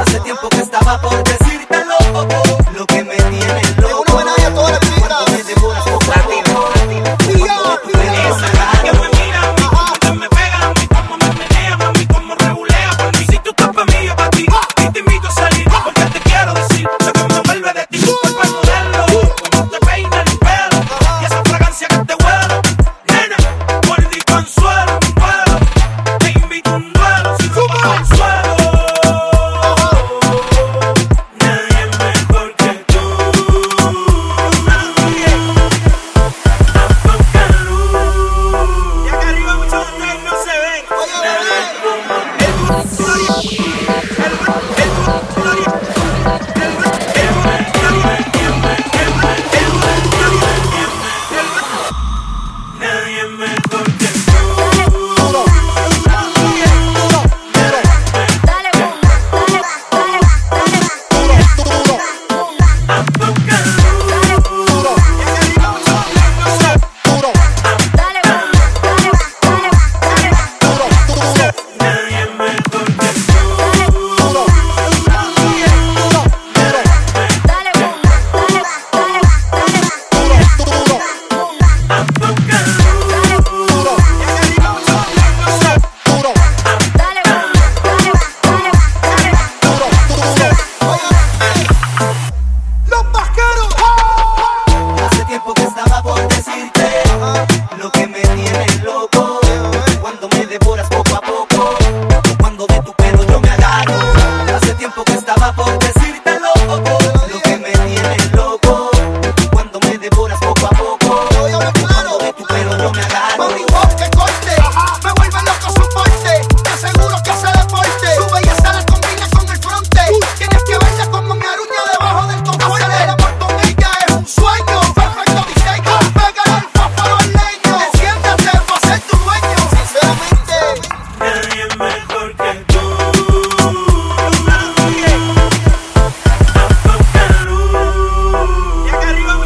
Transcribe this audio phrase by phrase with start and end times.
[0.00, 2.53] Hace tiempo que estaba por decírtelo.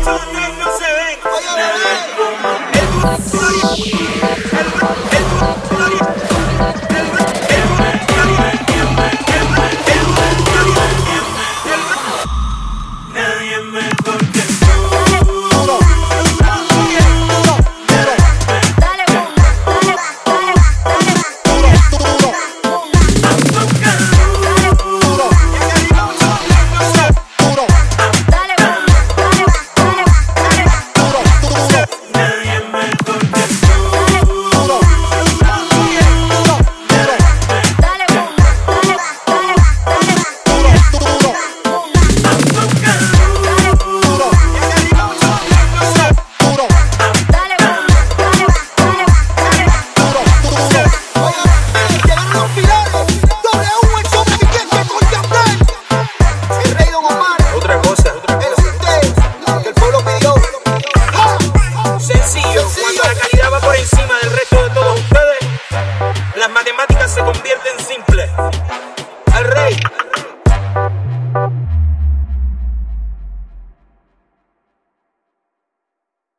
[0.09, 0.38] Bye.
[63.15, 63.38] la.